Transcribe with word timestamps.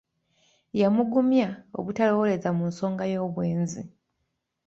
Yamugumya 0.79 1.49
obutalowooleza 1.79 2.49
mu 2.57 2.63
nsonga 2.71 3.03
y'obwenzi. 3.11 3.81